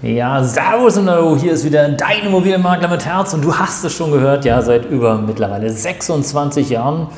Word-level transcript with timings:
Ja, 0.00 0.44
Servus 0.44 0.96
und 0.96 1.10
Hallo, 1.10 1.36
hier 1.36 1.50
ist 1.50 1.64
wieder 1.64 1.88
dein 1.88 2.24
Immobilienmakler 2.24 2.86
mit 2.86 3.04
Herz 3.04 3.34
und 3.34 3.44
du 3.44 3.52
hast 3.52 3.82
es 3.82 3.94
schon 3.94 4.12
gehört, 4.12 4.44
ja, 4.44 4.62
seit 4.62 4.88
über 4.88 5.18
mittlerweile 5.18 5.70
26 5.70 6.70
Jahren 6.70 7.08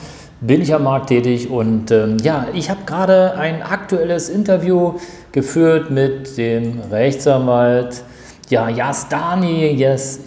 bin 0.41 0.63
ich 0.63 0.73
am 0.73 0.85
Markt 0.85 1.09
tätig 1.09 1.51
und 1.51 1.91
ähm, 1.91 2.17
ja, 2.23 2.47
ich 2.55 2.71
habe 2.71 2.81
gerade 2.87 3.35
ein 3.37 3.63
aktuelles 3.63 4.31
Interview 4.31 4.95
geführt 5.33 5.91
mit 5.91 6.39
dem 6.39 6.81
Rechtsanwalt 6.91 8.03
ja, 8.51 8.69
Yasdani, 8.69 9.75
yes, 9.75 10.21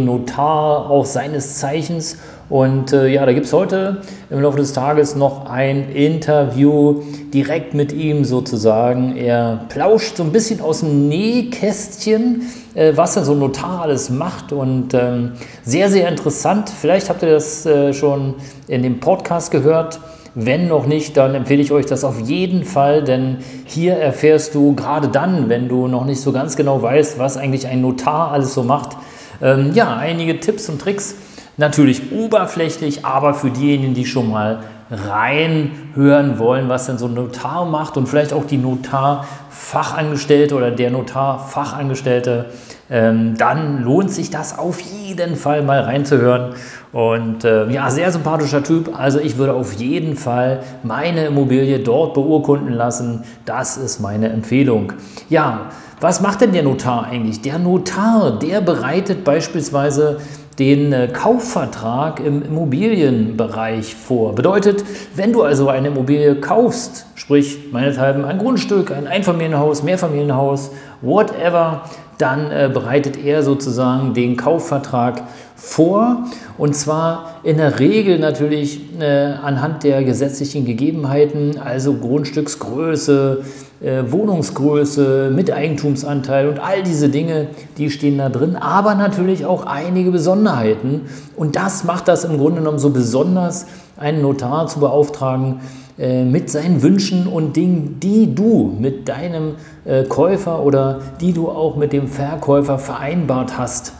Notar 0.00 0.90
auch 0.90 1.04
seines 1.04 1.58
Zeichens. 1.58 2.16
Und 2.48 2.92
äh, 2.92 3.08
ja, 3.08 3.24
da 3.24 3.32
gibt 3.32 3.46
es 3.46 3.52
heute 3.52 4.02
im 4.30 4.40
Laufe 4.40 4.58
des 4.58 4.72
Tages 4.72 5.14
noch 5.14 5.46
ein 5.46 5.90
Interview 5.90 7.02
direkt 7.32 7.74
mit 7.74 7.92
ihm 7.92 8.24
sozusagen. 8.24 9.16
Er 9.16 9.60
plauscht 9.68 10.16
so 10.16 10.22
ein 10.22 10.32
bisschen 10.32 10.60
aus 10.60 10.80
dem 10.80 11.08
Nähkästchen, 11.08 12.42
äh, 12.74 12.92
was 12.96 13.16
er 13.16 13.24
so 13.24 13.34
Notar 13.34 13.82
alles 13.82 14.10
macht 14.10 14.52
und 14.52 14.94
ähm, 14.94 15.32
sehr, 15.64 15.90
sehr 15.90 16.08
interessant. 16.08 16.70
Vielleicht 16.70 17.08
habt 17.08 17.22
ihr 17.22 17.30
das 17.30 17.64
äh, 17.66 17.92
schon 17.92 18.34
in 18.68 18.82
dem 18.82 19.00
Podcast 19.00 19.50
gehört. 19.50 20.00
Wenn 20.36 20.66
noch 20.66 20.86
nicht, 20.86 21.16
dann 21.16 21.36
empfehle 21.36 21.62
ich 21.62 21.70
euch 21.70 21.86
das 21.86 22.02
auf 22.02 22.18
jeden 22.18 22.64
Fall, 22.64 23.04
denn 23.04 23.38
hier 23.66 23.94
erfährst 23.94 24.54
du 24.56 24.74
gerade 24.74 25.06
dann, 25.06 25.48
wenn 25.48 25.68
du 25.68 25.86
noch 25.86 26.04
nicht 26.04 26.20
so 26.20 26.32
ganz 26.32 26.56
genau 26.56 26.82
weißt, 26.82 27.20
was 27.20 27.36
eigentlich 27.36 27.68
ein 27.68 27.80
Notar 27.80 28.32
alles 28.32 28.52
so 28.52 28.64
macht, 28.64 28.96
ähm, 29.40 29.70
ja, 29.74 29.96
einige 29.96 30.40
Tipps 30.40 30.68
und 30.68 30.80
Tricks. 30.80 31.14
Natürlich 31.56 32.10
oberflächlich, 32.10 33.04
aber 33.04 33.32
für 33.32 33.50
diejenigen, 33.50 33.94
die 33.94 34.06
schon 34.06 34.28
mal 34.28 34.64
reinhören 34.90 36.38
wollen, 36.38 36.68
was 36.68 36.86
denn 36.86 36.98
so 36.98 37.06
ein 37.06 37.14
Notar 37.14 37.64
macht 37.64 37.96
und 37.96 38.06
vielleicht 38.06 38.32
auch 38.32 38.44
die 38.44 38.58
Notarfachangestellte 38.58 40.54
oder 40.54 40.70
der 40.70 40.90
Notarfachangestellte, 40.90 42.46
ähm, 42.90 43.34
dann 43.38 43.82
lohnt 43.82 44.10
sich 44.10 44.30
das 44.30 44.58
auf 44.58 44.80
jeden 44.80 45.36
Fall 45.36 45.62
mal 45.62 45.80
reinzuhören. 45.80 46.54
Und 46.92 47.44
äh, 47.44 47.68
ja, 47.70 47.90
sehr 47.90 48.12
sympathischer 48.12 48.62
Typ. 48.62 48.90
Also 48.96 49.18
ich 49.18 49.36
würde 49.36 49.54
auf 49.54 49.72
jeden 49.72 50.16
Fall 50.16 50.60
meine 50.82 51.26
Immobilie 51.26 51.80
dort 51.80 52.14
beurkunden 52.14 52.72
lassen. 52.72 53.24
Das 53.46 53.76
ist 53.76 54.00
meine 54.00 54.28
Empfehlung. 54.28 54.92
Ja, 55.28 55.70
was 56.00 56.20
macht 56.20 56.42
denn 56.42 56.52
der 56.52 56.62
Notar 56.62 57.06
eigentlich? 57.06 57.40
Der 57.40 57.58
Notar, 57.58 58.38
der 58.38 58.60
bereitet 58.60 59.24
beispielsweise 59.24 60.18
den 60.58 60.92
äh, 60.92 61.08
Kaufvertrag 61.08 62.20
im 62.20 62.42
Immobilienbereich 62.42 63.94
vor. 63.94 64.34
Bedeutet, 64.34 64.84
wenn 65.16 65.32
du 65.32 65.42
also 65.42 65.68
eine 65.68 65.88
Immobilie 65.88 66.36
kaufst, 66.36 67.06
sprich 67.14 67.72
meinethalben 67.72 68.24
ein 68.24 68.38
Grundstück, 68.38 68.90
ein 68.90 69.06
Einfamilienhaus, 69.06 69.82
Mehrfamilienhaus, 69.82 70.70
whatever, 71.02 71.82
dann 72.18 72.50
äh, 72.50 72.70
bereitet 72.72 73.16
er 73.16 73.42
sozusagen 73.42 74.14
den 74.14 74.36
Kaufvertrag 74.36 75.22
vor 75.56 76.24
und 76.58 76.74
zwar 76.74 77.36
in 77.44 77.56
der 77.56 77.78
Regel 77.78 78.18
natürlich 78.18 78.80
äh, 79.00 79.04
anhand 79.04 79.82
der 79.84 80.02
gesetzlichen 80.04 80.64
Gegebenheiten, 80.64 81.58
also 81.58 81.94
Grundstücksgröße, 81.94 83.44
äh, 83.80 84.02
Wohnungsgröße, 84.08 85.30
Miteigentumsanteil 85.34 86.48
und 86.48 86.58
all 86.58 86.82
diese 86.82 87.08
Dinge, 87.08 87.48
die 87.78 87.90
stehen 87.90 88.18
da 88.18 88.28
drin, 88.28 88.56
aber 88.56 88.94
natürlich 88.94 89.46
auch 89.46 89.66
einige 89.66 90.10
Besonderheiten 90.10 91.02
und 91.36 91.56
das 91.56 91.84
macht 91.84 92.08
das 92.08 92.24
im 92.24 92.38
Grunde 92.38 92.60
genommen 92.60 92.78
so 92.78 92.90
besonders, 92.90 93.66
einen 93.96 94.22
Notar 94.22 94.66
zu 94.66 94.80
beauftragen, 94.80 95.60
äh, 95.96 96.24
mit 96.24 96.50
seinen 96.50 96.82
Wünschen 96.82 97.28
und 97.28 97.54
Dingen, 97.54 98.00
die 98.00 98.34
du 98.34 98.74
mit 98.80 99.08
deinem 99.08 99.54
äh, 99.84 100.02
Käufer 100.02 100.64
oder 100.64 101.00
die 101.20 101.32
du 101.32 101.48
auch 101.48 101.76
mit 101.76 101.92
dem 101.92 102.08
Verkäufer 102.08 102.78
vereinbart 102.78 103.56
hast. 103.56 103.92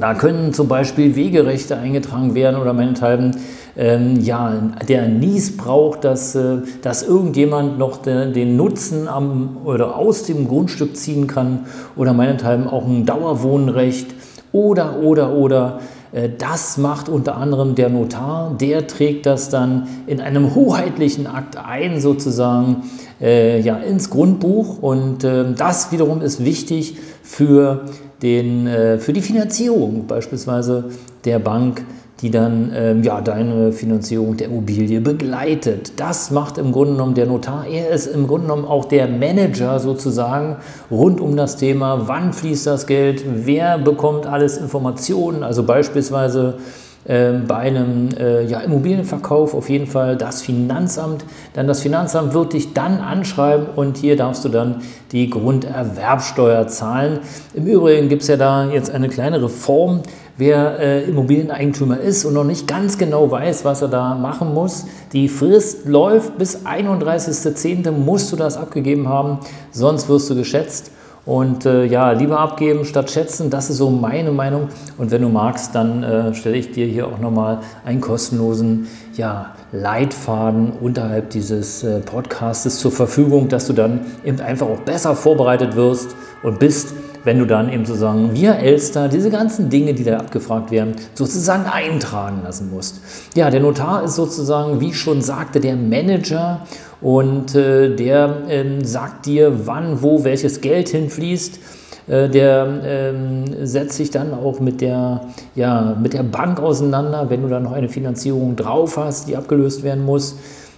Da 0.00 0.14
können 0.14 0.52
zum 0.52 0.68
Beispiel 0.68 1.16
Wegerechte 1.16 1.76
eingetragen 1.76 2.34
werden 2.34 2.60
oder 2.60 2.72
meinethalben 2.72 3.36
ähm, 3.76 4.20
ja, 4.20 4.70
der 4.88 5.08
Nies 5.08 5.56
braucht, 5.56 6.04
dass, 6.04 6.34
äh, 6.34 6.58
dass 6.82 7.02
irgendjemand 7.02 7.78
noch 7.78 7.98
de, 7.98 8.32
den 8.32 8.56
Nutzen 8.56 9.08
am, 9.08 9.58
oder 9.64 9.96
aus 9.96 10.24
dem 10.24 10.48
Grundstück 10.48 10.96
ziehen 10.96 11.26
kann 11.26 11.60
oder 11.96 12.12
meinethalben 12.12 12.66
auch 12.66 12.86
ein 12.86 13.06
Dauerwohnrecht 13.06 14.14
oder, 14.52 15.00
oder, 15.00 15.32
oder. 15.34 15.80
Äh, 16.12 16.28
das 16.36 16.76
macht 16.76 17.08
unter 17.08 17.36
anderem 17.36 17.74
der 17.74 17.88
Notar, 17.88 18.54
der 18.60 18.86
trägt 18.86 19.24
das 19.24 19.48
dann 19.48 19.88
in 20.06 20.20
einem 20.20 20.54
hoheitlichen 20.54 21.26
Akt 21.26 21.56
ein, 21.56 22.00
sozusagen 22.00 22.82
äh, 23.22 23.60
ja, 23.60 23.76
ins 23.76 24.10
Grundbuch. 24.10 24.82
Und 24.82 25.24
äh, 25.24 25.52
das 25.56 25.92
wiederum 25.92 26.20
ist 26.20 26.44
wichtig 26.44 26.96
für, 27.22 27.86
den, 28.20 28.66
äh, 28.66 28.98
für 28.98 29.12
die 29.12 29.22
Finanzierung 29.22 30.06
beispielsweise 30.06 30.90
der 31.24 31.38
Bank 31.38 31.82
die 32.22 32.30
dann 32.30 32.70
ähm, 32.74 33.02
ja, 33.02 33.20
deine 33.20 33.72
Finanzierung 33.72 34.36
der 34.36 34.46
Immobilie 34.46 35.00
begleitet. 35.00 35.94
Das 35.96 36.30
macht 36.30 36.56
im 36.56 36.70
Grunde 36.70 36.92
genommen 36.92 37.14
der 37.14 37.26
Notar. 37.26 37.66
Er 37.66 37.90
ist 37.90 38.06
im 38.06 38.28
Grunde 38.28 38.46
genommen 38.46 38.64
auch 38.64 38.84
der 38.84 39.08
Manager 39.08 39.80
sozusagen 39.80 40.56
rund 40.90 41.20
um 41.20 41.36
das 41.36 41.56
Thema, 41.56 42.06
wann 42.06 42.32
fließt 42.32 42.66
das 42.68 42.86
Geld, 42.86 43.24
wer 43.26 43.76
bekommt 43.76 44.26
alles 44.26 44.56
Informationen, 44.56 45.42
also 45.42 45.64
beispielsweise 45.64 46.58
bei 47.04 47.56
einem 47.56 48.10
äh, 48.16 48.44
ja, 48.44 48.60
Immobilienverkauf 48.60 49.54
auf 49.54 49.68
jeden 49.68 49.86
Fall 49.86 50.16
das 50.16 50.42
Finanzamt. 50.42 51.24
Denn 51.56 51.66
das 51.66 51.80
Finanzamt 51.80 52.32
wird 52.32 52.52
dich 52.52 52.74
dann 52.74 52.98
anschreiben 52.98 53.66
und 53.74 53.96
hier 53.96 54.16
darfst 54.16 54.44
du 54.44 54.48
dann 54.48 54.82
die 55.10 55.28
Grunderwerbsteuer 55.28 56.68
zahlen. 56.68 57.20
Im 57.54 57.66
Übrigen 57.66 58.08
gibt 58.08 58.22
es 58.22 58.28
ja 58.28 58.36
da 58.36 58.70
jetzt 58.70 58.90
eine 58.90 59.08
kleine 59.08 59.42
Reform 59.42 60.02
wer 60.36 60.78
äh, 60.78 61.04
Immobilieneigentümer 61.04 62.00
ist 62.00 62.24
und 62.24 62.34
noch 62.34 62.44
nicht 62.44 62.66
ganz 62.66 62.98
genau 62.98 63.30
weiß, 63.30 63.64
was 63.64 63.82
er 63.82 63.88
da 63.88 64.14
machen 64.14 64.54
muss. 64.54 64.86
Die 65.12 65.28
Frist 65.28 65.86
läuft 65.86 66.38
bis 66.38 66.64
31.10. 66.64 67.90
musst 67.90 68.32
du 68.32 68.36
das 68.36 68.56
abgegeben 68.56 69.08
haben, 69.08 69.38
sonst 69.70 70.08
wirst 70.08 70.30
du 70.30 70.34
geschätzt. 70.34 70.90
Und 71.24 71.66
äh, 71.66 71.84
ja, 71.84 72.10
lieber 72.10 72.40
abgeben 72.40 72.84
statt 72.84 73.10
schätzen, 73.10 73.48
das 73.48 73.70
ist 73.70 73.76
so 73.76 73.90
meine 73.90 74.32
Meinung. 74.32 74.68
Und 74.98 75.12
wenn 75.12 75.22
du 75.22 75.28
magst, 75.28 75.72
dann 75.74 76.02
äh, 76.02 76.34
stelle 76.34 76.56
ich 76.56 76.72
dir 76.72 76.86
hier 76.86 77.06
auch 77.06 77.18
nochmal 77.18 77.60
einen 77.84 78.00
kostenlosen 78.00 78.88
ja, 79.14 79.54
Leitfaden 79.70 80.72
unterhalb 80.72 81.30
dieses 81.30 81.84
äh, 81.84 82.00
Podcastes 82.00 82.78
zur 82.80 82.90
Verfügung, 82.90 83.48
dass 83.48 83.68
du 83.68 83.72
dann 83.72 84.00
eben 84.24 84.40
einfach 84.40 84.66
auch 84.66 84.80
besser 84.80 85.14
vorbereitet 85.14 85.76
wirst 85.76 86.16
und 86.42 86.58
bist, 86.58 86.94
wenn 87.24 87.38
du 87.38 87.46
dann 87.46 87.72
eben 87.72 87.84
sozusagen 87.84 88.34
via 88.34 88.54
Elster 88.54 89.08
diese 89.08 89.30
ganzen 89.30 89.70
Dinge, 89.70 89.94
die 89.94 90.04
da 90.04 90.18
abgefragt 90.18 90.70
werden, 90.70 90.96
sozusagen 91.14 91.64
eintragen 91.66 92.42
lassen 92.42 92.70
musst. 92.70 93.00
Ja, 93.36 93.50
der 93.50 93.60
Notar 93.60 94.02
ist 94.04 94.16
sozusagen, 94.16 94.80
wie 94.80 94.92
schon 94.92 95.22
sagte, 95.22 95.60
der 95.60 95.76
Manager 95.76 96.66
und 97.00 97.54
äh, 97.54 97.94
der 97.94 98.48
äh, 98.48 98.84
sagt 98.84 99.26
dir, 99.26 99.66
wann, 99.66 100.02
wo 100.02 100.24
welches 100.24 100.60
Geld 100.60 100.88
hinfließt. 100.88 101.60
Äh, 102.08 102.28
der 102.28 102.80
ähm, 102.84 103.44
setzt 103.64 103.96
sich 103.96 104.10
dann 104.10 104.34
auch 104.34 104.58
mit 104.60 104.80
der, 104.80 105.20
ja, 105.54 105.96
mit 106.00 106.14
der 106.14 106.24
Bank 106.24 106.60
auseinander, 106.60 107.30
wenn 107.30 107.42
du 107.42 107.48
dann 107.48 107.62
noch 107.62 107.72
eine 107.72 107.88
Finanzierung 107.88 108.56
drauf 108.56 108.96
hast, 108.96 109.28
die 109.28 109.36
abgelöst 109.36 109.82
werden 109.82 110.04
muss. 110.04 110.36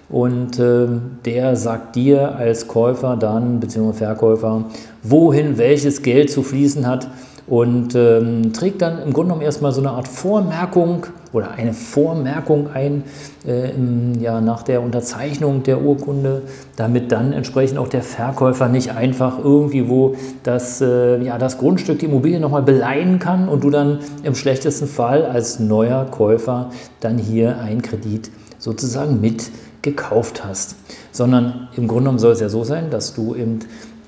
Und 0.08 0.58
äh, 0.58 0.86
der 1.24 1.56
sagt 1.56 1.96
dir 1.96 2.36
als 2.36 2.68
Käufer 2.68 3.16
dann, 3.16 3.60
beziehungsweise 3.60 4.04
Verkäufer, 4.04 4.64
wohin 5.02 5.58
welches 5.58 6.02
Geld 6.02 6.30
zu 6.30 6.42
fließen 6.42 6.86
hat. 6.86 7.08
Und 7.46 7.94
ähm, 7.94 8.52
trägt 8.52 8.80
dann 8.80 8.98
im 8.98 9.12
Grunde 9.12 9.28
genommen 9.28 9.42
erstmal 9.42 9.72
so 9.72 9.80
eine 9.80 9.90
Art 9.90 10.08
Vormerkung 10.08 11.06
oder 11.34 11.50
eine 11.50 11.74
Vormerkung 11.74 12.70
ein 12.72 13.02
äh, 13.46 13.70
im, 13.72 14.20
ja, 14.20 14.40
nach 14.40 14.62
der 14.62 14.82
Unterzeichnung 14.82 15.64
der 15.64 15.82
Urkunde, 15.82 16.42
damit 16.76 17.12
dann 17.12 17.32
entsprechend 17.32 17.78
auch 17.78 17.88
der 17.88 18.02
Verkäufer 18.02 18.68
nicht 18.68 18.92
einfach 18.92 19.38
irgendwie 19.42 19.88
wo 19.88 20.14
das, 20.44 20.80
äh, 20.80 21.20
ja, 21.22 21.36
das 21.36 21.58
Grundstück, 21.58 21.98
die 21.98 22.06
Immobilie 22.06 22.40
nochmal 22.40 22.62
beleihen 22.62 23.18
kann 23.18 23.48
und 23.48 23.64
du 23.64 23.70
dann 23.70 23.98
im 24.22 24.34
schlechtesten 24.34 24.86
Fall 24.86 25.26
als 25.26 25.58
neuer 25.58 26.06
Käufer 26.06 26.70
dann 27.00 27.18
hier 27.18 27.58
einen 27.58 27.82
Kredit 27.82 28.30
sozusagen 28.58 29.20
mit 29.20 29.50
gekauft 29.82 30.44
hast, 30.44 30.76
sondern 31.12 31.68
im 31.76 31.86
Grunde 31.88 32.04
genommen 32.04 32.18
soll 32.18 32.32
es 32.32 32.40
ja 32.40 32.48
so 32.48 32.64
sein, 32.64 32.90
dass 32.90 33.14
du 33.14 33.34
eben 33.34 33.58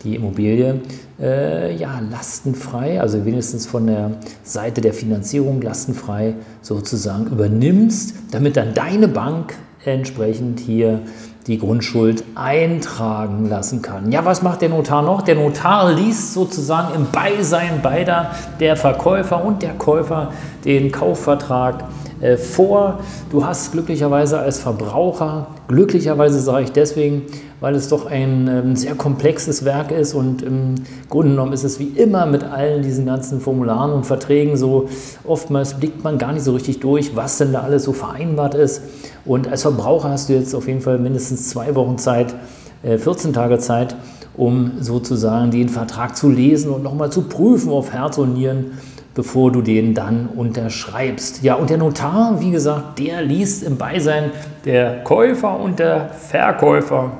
die 0.06 0.14
Immobilie 0.14 0.80
äh, 1.20 1.76
ja, 1.76 2.00
lastenfrei, 2.10 3.00
also 3.00 3.24
wenigstens 3.24 3.66
von 3.66 3.86
der 3.86 4.12
Seite 4.44 4.80
der 4.80 4.94
Finanzierung 4.94 5.60
lastenfrei 5.60 6.34
sozusagen 6.62 7.26
übernimmst, 7.26 8.14
damit 8.30 8.56
dann 8.56 8.72
deine 8.72 9.08
Bank 9.08 9.54
entsprechend 9.84 10.60
hier 10.60 11.00
die 11.46 11.58
Grundschuld 11.58 12.24
eintragen 12.34 13.48
lassen 13.48 13.82
kann. 13.82 14.10
Ja, 14.10 14.24
was 14.24 14.42
macht 14.42 14.62
der 14.62 14.68
Notar 14.68 15.02
noch? 15.02 15.22
Der 15.22 15.36
Notar 15.36 15.92
liest 15.92 16.32
sozusagen 16.32 16.94
im 16.94 17.06
Beisein 17.12 17.82
beider, 17.82 18.32
der 18.58 18.76
Verkäufer 18.76 19.44
und 19.44 19.62
der 19.62 19.74
Käufer, 19.74 20.32
den 20.64 20.90
Kaufvertrag 20.90 21.84
äh, 22.20 22.36
vor. 22.36 23.00
Du 23.30 23.44
hast 23.44 23.72
glücklicherweise 23.72 24.38
als 24.38 24.58
Verbraucher, 24.58 25.48
glücklicherweise 25.68 26.40
sage 26.40 26.64
ich 26.64 26.72
deswegen, 26.72 27.22
weil 27.60 27.74
es 27.74 27.88
doch 27.88 28.06
ein 28.06 28.48
ähm, 28.48 28.76
sehr 28.76 28.94
komplexes 28.94 29.64
Werk 29.64 29.90
ist 29.90 30.14
und 30.14 30.42
im 30.42 30.76
Grunde 31.08 31.30
genommen 31.30 31.52
ist 31.52 31.64
es 31.64 31.78
wie 31.78 31.88
immer 31.88 32.26
mit 32.26 32.44
allen 32.44 32.82
diesen 32.82 33.06
ganzen 33.06 33.40
Formularen 33.40 33.92
und 33.92 34.06
Verträgen 34.06 34.56
so, 34.56 34.88
oftmals 35.24 35.74
blickt 35.74 36.04
man 36.04 36.18
gar 36.18 36.32
nicht 36.32 36.44
so 36.44 36.52
richtig 36.52 36.80
durch, 36.80 37.14
was 37.16 37.38
denn 37.38 37.52
da 37.52 37.60
alles 37.60 37.84
so 37.84 37.92
vereinbart 37.92 38.54
ist. 38.54 38.82
Und 39.24 39.48
als 39.48 39.62
Verbraucher 39.62 40.10
hast 40.10 40.28
du 40.28 40.34
jetzt 40.34 40.54
auf 40.54 40.68
jeden 40.68 40.80
Fall 40.80 40.98
mindestens 40.98 41.48
zwei 41.48 41.74
Wochen 41.74 41.98
Zeit, 41.98 42.34
14 42.82 43.30
äh, 43.30 43.34
Tage 43.34 43.58
Zeit, 43.58 43.96
um 44.36 44.72
sozusagen 44.80 45.50
den 45.50 45.68
Vertrag 45.68 46.16
zu 46.16 46.28
lesen 46.28 46.70
und 46.70 46.82
nochmal 46.82 47.10
zu 47.10 47.22
prüfen 47.22 47.70
auf 47.70 47.92
Herz 47.92 48.18
und 48.18 48.34
Nieren, 48.34 48.72
bevor 49.16 49.50
du 49.50 49.62
den 49.62 49.94
dann 49.94 50.28
unterschreibst. 50.28 51.42
Ja, 51.42 51.54
und 51.54 51.70
der 51.70 51.78
Notar, 51.78 52.38
wie 52.38 52.50
gesagt, 52.50 52.98
der 52.98 53.22
liest 53.22 53.64
im 53.64 53.78
Beisein 53.78 54.30
der 54.66 55.02
Käufer 55.04 55.58
und 55.58 55.78
der 55.78 56.10
Verkäufer 56.10 57.10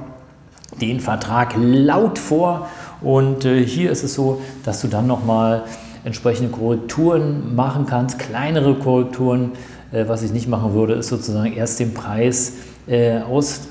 den 0.81 1.01
Vertrag 1.01 1.55
laut 1.57 2.19
vor. 2.19 2.69
Und 3.01 3.47
äh, 3.47 3.65
hier 3.65 3.91
ist 3.91 4.05
es 4.05 4.15
so, 4.15 4.43
dass 4.65 4.83
du 4.83 4.89
dann 4.89 5.07
nochmal 5.07 5.63
entsprechende 6.05 6.53
Korrekturen 6.53 7.57
machen 7.57 7.87
kannst, 7.87 8.19
kleinere 8.19 8.75
Korrekturen. 8.75 9.53
Äh, 9.91 10.07
was 10.07 10.23
ich 10.23 10.33
nicht 10.33 10.49
machen 10.49 10.75
würde, 10.75 10.95
ist 10.95 11.09
sozusagen 11.09 11.55
erst 11.55 11.81
den 11.81 11.95
Preis 11.95 12.53
äh, 12.87 13.23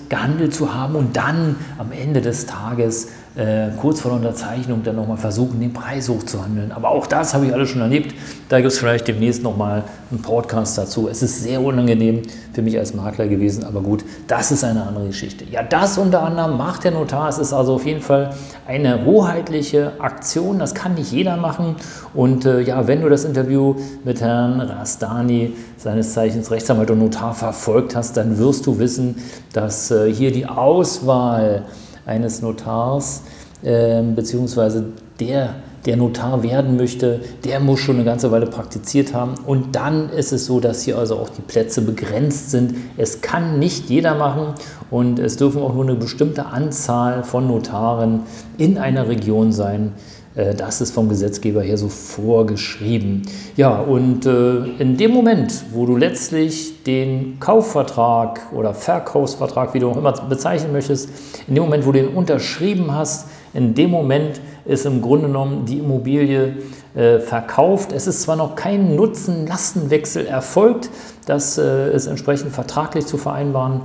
ausgehandelt 0.06 0.54
zu 0.54 0.74
haben 0.74 0.96
und 0.96 1.16
dann 1.16 1.56
am 1.78 1.92
Ende 1.92 2.22
des 2.22 2.46
Tages 2.46 3.10
äh, 3.36 3.69
kurz 3.81 4.00
vor 4.00 4.12
der 4.12 4.19
Unterzeichnung 4.19 4.84
dann 4.84 4.96
nochmal 4.96 5.18
versuchen, 5.18 5.60
den 5.60 5.74
Preis 5.74 6.07
hochzuhandeln. 6.07 6.72
Aber 6.72 6.90
auch 6.90 7.06
das 7.06 7.34
habe 7.34 7.46
ich 7.46 7.54
alles 7.54 7.69
schon 7.69 7.81
erlebt. 7.81 8.16
Da 8.48 8.62
gibt 8.62 8.72
es 8.72 8.80
vielleicht 8.80 9.07
demnächst 9.10 9.44
nochmal 9.44 9.84
einen 10.10 10.22
Podcast 10.22 10.78
dazu. 10.78 11.10
Es 11.10 11.22
ist 11.22 11.44
sehr 11.44 11.62
unangenehm 11.62 12.22
für 12.54 12.62
mich 12.62 12.78
als 12.78 12.94
Makler 12.94 13.28
gewesen, 13.28 13.66
aber 13.66 13.81
gut, 13.81 14.06
das 14.28 14.52
ist 14.52 14.63
eine 14.63 14.84
andere 14.84 15.07
Geschichte. 15.07 15.44
Ja, 15.52 15.63
das 15.63 15.98
unter 15.98 16.24
anderem 16.24 16.56
macht 16.56 16.86
der 16.86 16.92
Notar. 16.92 17.28
Es 17.28 17.38
ist 17.38 17.51
also 17.51 17.74
auf 17.75 17.86
jeden 17.86 18.00
Fall 18.00 18.30
eine 18.68 19.04
hoheitliche 19.04 19.92
Aktion. 20.00 20.60
Das 20.60 20.74
kann 20.74 20.94
nicht 20.94 21.12
jeder 21.12 21.36
machen. 21.36 21.75
Und 22.13 22.46
äh, 22.46 22.62
ja, 22.62 22.88
wenn 22.88 23.01
du 23.01 23.10
das 23.10 23.25
Interview 23.25 23.75
mit 24.06 24.22
Herrn 24.22 24.62
Rastani, 24.62 25.54
seines 25.78 26.13
Zeichens 26.13 26.50
Rechtsanwalt 26.50 26.90
und 26.90 27.00
Notar, 27.00 27.34
verfolgt 27.34 27.96
hast, 27.96 28.16
dann 28.16 28.38
wirst 28.38 28.66
du 28.66 28.80
wissen, 28.80 29.18
dass 29.51 29.92
hier 30.03 30.31
die 30.31 30.45
Auswahl 30.45 31.63
eines 32.06 32.42
Notars, 32.42 33.24
äh, 33.63 34.01
beziehungsweise 34.03 34.86
der, 35.19 35.56
der 35.86 35.97
Notar 35.97 36.44
werden 36.44 36.77
möchte, 36.77 37.21
der 37.44 37.59
muss 37.59 37.80
schon 37.80 37.95
eine 37.95 38.06
ganze 38.06 38.31
Weile 38.31 38.47
praktiziert 38.47 39.13
haben. 39.13 39.36
Und 39.45 39.75
dann 39.75 40.09
ist 40.09 40.33
es 40.33 40.45
so, 40.45 40.59
dass 40.59 40.83
hier 40.83 40.97
also 40.97 41.15
auch 41.15 41.30
die 41.30 41.42
Plätze 41.42 41.81
begrenzt 41.81 42.51
sind. 42.51 42.75
Es 42.97 43.21
kann 43.21 43.59
nicht 43.59 43.89
jeder 43.89 44.15
machen 44.15 44.56
und 44.92 45.19
es 45.19 45.38
dürfen 45.38 45.62
auch 45.62 45.74
nur 45.74 45.83
eine 45.83 45.95
bestimmte 45.95 46.45
Anzahl 46.48 47.24
von 47.24 47.48
Notaren 47.48 48.24
in 48.57 48.77
einer 48.77 49.07
Region 49.07 49.51
sein. 49.51 49.94
Äh, 50.36 50.54
das 50.54 50.82
ist 50.82 50.92
vom 50.92 51.10
Gesetzgeber 51.10 51.62
her 51.62 51.78
so 51.78 51.90
vorgeschrieben. 51.90 53.24
Ja, 53.56 53.80
und 53.80 54.26
äh, 54.26 54.66
in 54.80 54.98
dem 54.98 55.12
Moment, 55.12 55.64
wo 55.72 55.86
du 55.86 55.98
letztlich 55.98 56.84
den 56.84 57.40
Kaufvertrag 57.40 58.42
oder 58.54 58.74
Verkaufsvertrag, 58.74 59.74
wie 59.74 59.80
du 59.80 59.90
auch 59.90 59.98
immer 59.98 60.12
bezeichnen 60.12 60.72
möchtest, 60.72 61.10
in 61.48 61.56
dem 61.56 61.64
Moment, 61.64 61.86
wo 61.86 61.92
du 61.92 62.00
den 62.00 62.10
unterschrieben 62.10 62.94
hast, 62.94 63.28
in 63.54 63.74
dem 63.74 63.90
Moment 63.90 64.42
ist 64.66 64.86
im 64.86 65.02
Grunde 65.02 65.28
genommen 65.28 65.66
die 65.66 65.80
Immobilie 65.80 66.58
äh, 66.96 67.20
verkauft. 67.20 67.94
Es 67.94 68.08
ist 68.08 68.24
zwar 68.24 68.36
noch 68.36 68.56
kein 68.56 68.96
Nutzen-Lastenwechsel 68.96 70.26
erfolgt, 70.26 70.90
das 71.26 71.58
ist 71.58 72.06
entsprechend 72.06 72.52
vertraglich 72.52 73.08
zu 73.08 73.18
vereinbaren 73.18 73.82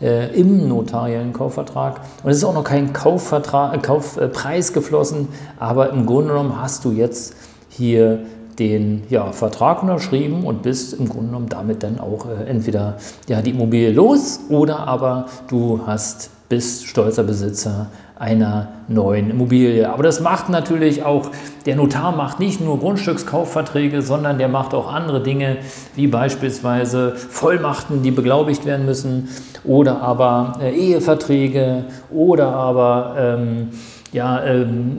äh, 0.00 0.34
im 0.38 0.68
notariellen 0.68 1.32
Kaufvertrag. 1.32 2.00
Und 2.22 2.30
es 2.30 2.38
ist 2.38 2.44
auch 2.44 2.54
noch 2.54 2.64
kein 2.64 2.92
Kaufvertrag, 2.92 3.74
äh, 3.74 3.78
Kaufpreis 3.78 4.72
geflossen, 4.72 5.28
aber 5.58 5.90
im 5.90 6.06
Grunde 6.06 6.32
genommen 6.32 6.60
hast 6.60 6.84
du 6.84 6.92
jetzt 6.92 7.34
hier 7.68 8.20
den 8.58 9.04
ja, 9.08 9.32
Vertrag 9.32 9.82
unterschrieben 9.82 10.44
und 10.44 10.62
bist 10.62 10.92
im 10.92 11.08
Grunde 11.08 11.28
genommen 11.28 11.48
damit 11.48 11.82
dann 11.82 11.98
auch 11.98 12.26
äh, 12.26 12.44
entweder 12.44 12.98
ja, 13.28 13.40
die 13.42 13.50
Immobilie 13.50 13.90
los 13.90 14.40
oder 14.50 14.86
aber 14.86 15.26
du 15.48 15.80
hast, 15.86 16.30
bist 16.50 16.88
stolzer 16.88 17.22
Besitzer 17.22 17.86
einer 18.18 18.68
neuen 18.88 19.30
Immobilie. 19.30 19.88
Aber 19.88 20.02
das 20.02 20.20
macht 20.20 20.50
natürlich 20.50 21.04
auch, 21.04 21.30
der 21.64 21.76
Notar 21.76 22.14
macht 22.14 22.40
nicht 22.40 22.60
nur 22.60 22.78
Grundstückskaufverträge, 22.80 24.02
sondern 24.02 24.36
der 24.36 24.48
macht 24.48 24.74
auch 24.74 24.92
andere 24.92 25.22
Dinge, 25.22 25.58
wie 25.94 26.08
beispielsweise 26.08 27.16
Vollmachten, 27.16 28.02
die 28.02 28.10
beglaubigt 28.10 28.66
werden 28.66 28.84
müssen, 28.84 29.28
oder 29.64 30.02
aber 30.02 30.58
äh, 30.60 30.74
Eheverträge, 30.74 31.84
oder 32.10 32.48
aber 32.48 33.14
ähm, 33.16 33.68
ja, 34.12 34.44
ähm, 34.44 34.96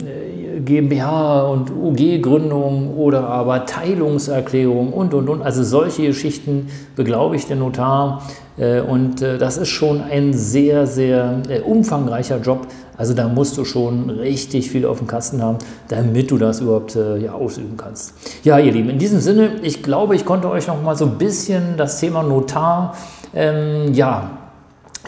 GmbH 0.64 1.42
und 1.42 1.70
UG-Gründung 1.70 2.96
oder 2.96 3.26
aber 3.28 3.66
Teilungserklärung 3.66 4.92
und, 4.92 5.14
und, 5.14 5.28
und. 5.28 5.42
Also 5.42 5.62
solche 5.62 6.06
Geschichten 6.06 6.68
beglaubigt 6.96 7.48
der 7.48 7.56
Notar. 7.56 8.22
Äh, 8.58 8.80
und 8.80 9.22
äh, 9.22 9.38
das 9.38 9.56
ist 9.56 9.68
schon 9.68 10.00
ein 10.02 10.32
sehr, 10.32 10.86
sehr 10.86 11.40
äh, 11.48 11.60
umfangreicher 11.60 12.40
Job. 12.40 12.66
Also 12.96 13.14
da 13.14 13.28
musst 13.28 13.56
du 13.56 13.64
schon 13.64 14.10
richtig 14.10 14.70
viel 14.70 14.86
auf 14.86 14.98
dem 14.98 15.06
Kasten 15.06 15.42
haben, 15.42 15.58
damit 15.88 16.30
du 16.30 16.38
das 16.38 16.60
überhaupt 16.60 16.94
ja, 16.94 17.32
ausüben 17.32 17.76
kannst. 17.76 18.14
Ja, 18.44 18.58
ihr 18.58 18.70
Lieben, 18.70 18.90
in 18.90 18.98
diesem 18.98 19.18
Sinne, 19.18 19.56
ich 19.62 19.82
glaube, 19.82 20.14
ich 20.14 20.26
konnte 20.26 20.48
euch 20.50 20.66
noch 20.68 20.80
mal 20.82 20.94
so 20.94 21.06
ein 21.06 21.18
bisschen 21.18 21.76
das 21.78 21.98
Thema 21.98 22.22
Notar 22.22 22.94
ähm, 23.34 23.94
ja, 23.94 24.41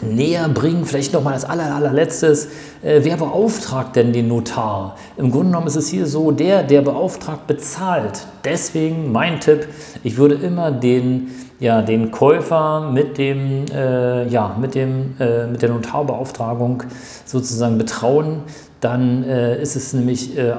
näher 0.01 0.47
bringen. 0.49 0.85
Vielleicht 0.85 1.13
noch 1.13 1.23
mal 1.23 1.33
als 1.33 1.45
aller, 1.45 1.73
allerletztes, 1.73 2.47
äh, 2.83 2.99
wer 3.03 3.17
beauftragt 3.17 3.95
denn 3.95 4.13
den 4.13 4.27
Notar? 4.27 4.95
Im 5.17 5.31
Grunde 5.31 5.47
genommen 5.47 5.67
ist 5.67 5.75
es 5.75 5.87
hier 5.87 6.05
so, 6.05 6.31
der, 6.31 6.63
der 6.63 6.81
beauftragt, 6.81 7.47
bezahlt. 7.47 8.27
Deswegen 8.43 9.11
mein 9.11 9.39
Tipp, 9.39 9.67
ich 10.03 10.17
würde 10.17 10.35
immer 10.35 10.71
den, 10.71 11.31
ja, 11.59 11.81
den 11.81 12.11
Käufer 12.11 12.89
mit, 12.91 13.17
dem, 13.17 13.65
äh, 13.73 14.27
ja, 14.27 14.55
mit, 14.59 14.75
dem, 14.75 15.15
äh, 15.19 15.47
mit 15.47 15.61
der 15.61 15.69
Notarbeauftragung 15.69 16.83
sozusagen 17.25 17.77
betrauen 17.77 18.43
dann 18.85 19.23
äh, 19.23 19.59
ist 19.59 19.75
es 19.75 19.93
nämlich 19.93 20.37
äh, 20.37 20.53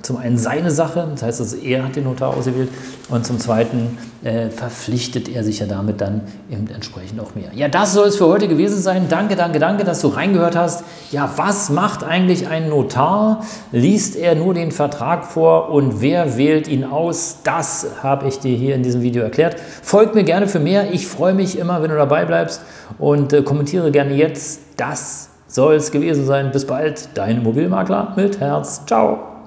zum 0.00 0.16
einen 0.16 0.38
seine 0.38 0.70
Sache, 0.70 1.06
das 1.10 1.22
heißt 1.22 1.40
also, 1.40 1.56
er 1.58 1.84
hat 1.84 1.96
den 1.96 2.04
Notar 2.04 2.34
ausgewählt 2.34 2.70
und 3.10 3.26
zum 3.26 3.38
zweiten 3.38 3.98
äh, 4.22 4.48
verpflichtet 4.48 5.28
er 5.28 5.44
sich 5.44 5.58
ja 5.58 5.66
damit 5.66 6.00
dann 6.00 6.22
eben 6.50 6.66
entsprechend 6.68 7.20
auch 7.20 7.34
mehr. 7.34 7.50
Ja, 7.54 7.68
das 7.68 7.92
soll 7.92 8.08
es 8.08 8.16
für 8.16 8.26
heute 8.26 8.48
gewesen 8.48 8.80
sein. 8.80 9.06
Danke, 9.08 9.36
danke, 9.36 9.58
danke, 9.58 9.84
dass 9.84 10.00
du 10.00 10.08
reingehört 10.08 10.56
hast. 10.56 10.82
Ja, 11.10 11.30
was 11.36 11.68
macht 11.68 12.04
eigentlich 12.04 12.48
ein 12.48 12.70
Notar? 12.70 13.44
Liest 13.70 14.16
er 14.16 14.34
nur 14.34 14.54
den 14.54 14.70
Vertrag 14.70 15.24
vor 15.24 15.68
und 15.68 16.00
wer 16.00 16.38
wählt 16.38 16.68
ihn 16.68 16.84
aus? 16.84 17.38
Das 17.44 17.86
habe 18.02 18.28
ich 18.28 18.38
dir 18.38 18.56
hier 18.56 18.76
in 18.76 18.82
diesem 18.82 19.02
Video 19.02 19.22
erklärt. 19.22 19.56
Folgt 19.82 20.14
mir 20.14 20.24
gerne 20.28 20.46
für 20.46 20.60
mehr. 20.60 20.92
Ich 20.92 21.06
freue 21.06 21.32
mich 21.32 21.58
immer, 21.58 21.82
wenn 21.82 21.90
du 21.90 21.96
dabei 21.96 22.26
bleibst 22.26 22.60
und 22.98 23.32
äh, 23.32 23.42
kommentiere 23.42 23.90
gerne 23.90 24.14
jetzt 24.14 24.60
das 24.76 25.30
soll 25.46 25.76
es 25.76 25.90
gewesen 25.90 26.26
sein. 26.26 26.50
Bis 26.52 26.66
bald, 26.66 27.08
dein 27.14 27.38
Immobilienmakler 27.38 28.12
mit 28.14 28.38
Herz. 28.38 28.84
Ciao. 28.84 29.37